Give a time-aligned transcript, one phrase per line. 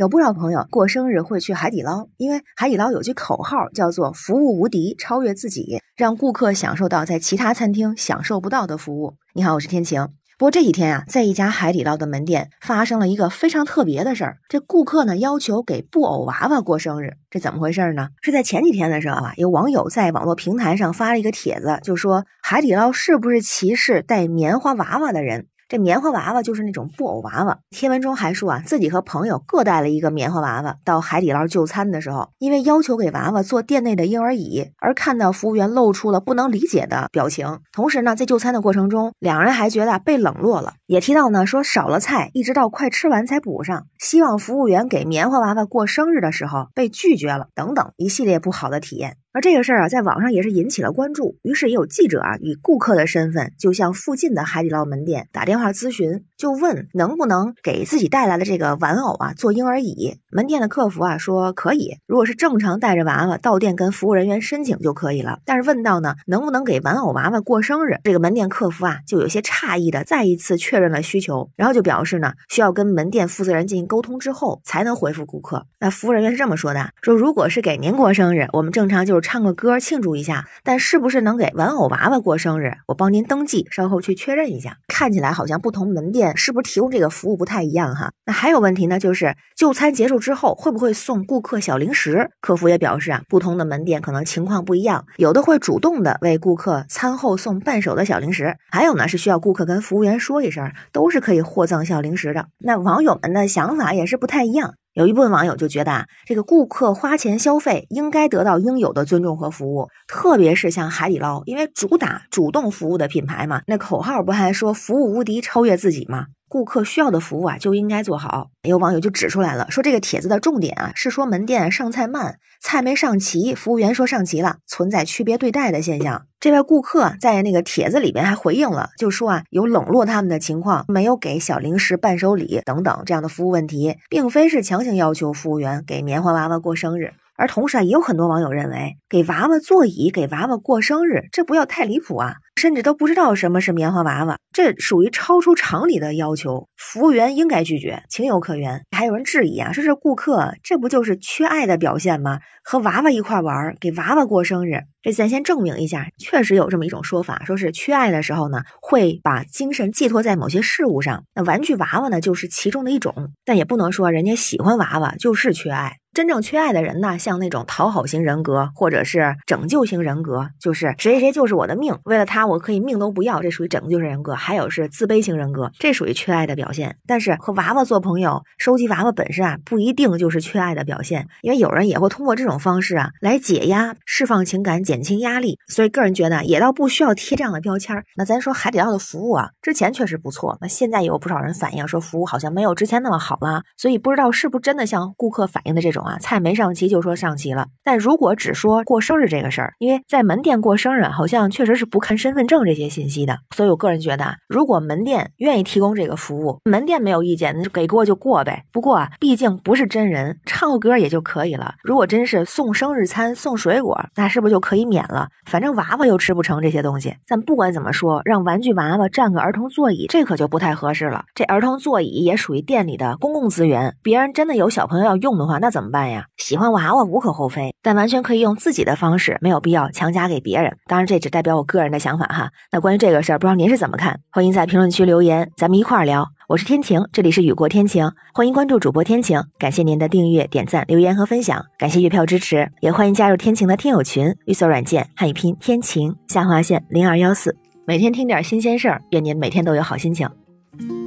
[0.00, 9.16] 有不少朋友过生日会去海底捞，因为海底捞有句口号叫做“服务无敌，超越自己”，让顾客享受到在其他餐厅享受不到的服务。
[9.34, 10.08] 你好，我是天晴。
[10.38, 14.38] 不过这几天啊，在一家海底捞的门店发生了一个非常特别的事儿。
[14.48, 18.08] 这顾客呢要求给布偶娃娃过生日，这怎么回事呢？
[18.22, 25.48] 是在前几天的时候啊，有网友在网络平台上发了一个帖子，就说海底捞是不是歧视带棉花娃娃的人？
[25.70, 27.60] 这棉花娃娃就是那种布偶娃娃。
[27.70, 37.60] 贴文中还说啊，自己和朋友各带了一个棉花娃娃到海底捞就餐的时候，因为要求给娃娃做店内的婴儿椅，而看到服务员露出了不能理解的表情。
[37.72, 43.86] 同时呢，在就餐的过程中，两人还觉得被冷落了，也提到呢说少了菜，一直到快吃完才补上。
[44.00, 49.18] 希望服务员给棉花娃娃过生日的时候被拒绝了，等等一系列不好的体验。
[49.32, 51.38] 而这个事儿啊，在网上也是引起了关注。
[51.42, 60.18] 于是也有记者啊，以顾客的身份，就向附近的海底捞门店打电话咨询，就问能不能给自己带来的这个玩偶啊做婴儿椅。
[60.30, 65.38] 门店的客服啊说可以，如果是正常带着娃娃到店跟服务人员申请就可以了。
[65.44, 75.66] 但是问到呢，能不能给玩偶娃娃过生日，这个门店客服啊就有些诧异的再一次确认了需求，然后就表示呢，需要跟门店负责人进行沟通之后才能回复顾客。
[75.78, 79.20] 那服务人员是这么说的：说如果是给您过生日，我们正常就是。
[79.30, 82.72] 唱个歌庆祝一下，但是不是能给玩偶娃娃过生日？
[82.88, 84.78] 我帮您登记，稍后去确认一下。
[84.88, 88.12] 看起来好像不同门店是不是提供这个服务不太一样哈？
[88.24, 92.30] 那还有问题呢，就是就餐结束之后会不会送顾客小零食？
[92.40, 102.46] 客服也表示啊，不同的门店可能情况不一样，有的会主动的为顾客餐后送伴手的小零食，还有呢是需要顾客跟服务员说一声，都是可以获赠小零食的。
[102.58, 104.74] 那网友们的想法也是不太一样。
[105.00, 116.26] 有一部分网友就觉得啊，这个顾客花钱消费应该得到应有的尊重和服务，特别是像海底捞，因为主打主动服务的品牌嘛，那口号不还说服务无敌，超越自己吗？
[116.50, 118.50] 顾客需要的服务啊，就应该做好。
[118.62, 126.26] 有网友就指出来了，说这个帖子的重点啊，是说门店上菜慢，菜没上齐，服务员说上齐了，存在区别对待的现象。
[126.40, 137.12] 这位顾客在那个帖子里边还回应了，就说啊，有冷落他们的情况，没有给小零食、伴手礼等等这样的服务问题，并非是强行要求服务员给棉花娃娃过生日。
[137.40, 142.34] 而同时啊，也有很多网友认为，给娃娃座椅、给娃娃过生日，这不要太离谱啊。
[142.56, 148.82] 甚至都不知道什么是棉花娃娃，这属于超出常理的要求，服务员应该拒绝，情有可原。
[148.94, 152.38] 还有人质疑啊，说这顾客这不就是缺爱的表现吗？
[152.62, 161.24] 和娃娃一块玩，给娃娃过生日，这咱先证明一下，确实有这么一种说法，说是缺爱的时候呢，会把精神寄托在某些事物上。
[161.34, 165.96] 那玩具娃娃呢，就是其中的一种，但也不能说人家喜欢娃娃就是缺爱。
[166.12, 174.34] 真正缺爱的人呢，像那种讨好型人格，或者是拯救型人格，就是谁谁就是我的命，为了他我可以命都不要，这属于拯救型人格。
[174.34, 176.96] 还有是自卑型人格，这属于缺爱的表现。
[177.06, 185.60] 但是和娃娃做朋友，收集娃娃本身啊，不一定就是缺爱的表现，因为有人也会通过这种方式啊来解压、释放情感、减轻压力。
[185.68, 188.04] 所以个人觉得也倒不需要贴这样的标签。
[188.16, 195.99] 那咱说海底捞的服务啊，之前确实不错，那现在也有不少人反映说服务好像没有之前那么好了，所以不知道是不是真的像顾客反映的这种。
[196.02, 197.66] 啊，菜没上齐就说上齐了。
[197.82, 208.64] 但如果只说过生日这个事儿，因为在门店过生日好像确实是不看身份证这些信息的，所以我个人觉得，如果门店愿意提供这个服务，门店没有意见，那就给过就过呗。
[208.72, 211.74] 不过啊，毕竟不是真人，唱个歌也就可以了。
[211.82, 215.28] 如果真是送生日餐、送水果，那是不是就可以免了？
[215.44, 217.14] 反正娃娃又吃不成这些东西。
[217.28, 221.24] 但不管怎么说，让玩具娃娃占个儿童座椅，这可就不太合适了。
[221.34, 225.89] 这儿童座椅也属于店里的公共资源，别人真的有小朋友要用的话，那怎么？
[225.90, 230.76] 么办呀，喜欢娃娃无可厚非，但完全可以用自己的方式，没有必要强加给别人。
[230.86, 232.50] 当然，这只代表我个人的想法哈。
[232.70, 234.20] 那关于这个事儿，不知道您是怎么看？
[234.30, 236.26] 欢迎在评论区留言，咱们一块儿聊。
[236.48, 239.42] 我是天晴，这里是雨过天晴，欢迎关注主播天晴。
[239.58, 247.56] 感谢您的订阅、点赞、留言和分享，感谢月票支持，也欢迎加入天晴的听友群，绿色软件汉语拼天晴下划线零二幺四，
[247.86, 250.28] 每天听点新鲜事儿，愿您每天都有好心情。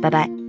[0.02, 0.43] 拜拜。